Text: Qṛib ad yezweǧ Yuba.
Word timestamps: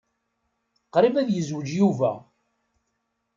Qṛib 0.93 1.15
ad 1.21 1.29
yezweǧ 1.31 1.69
Yuba. 1.79 2.11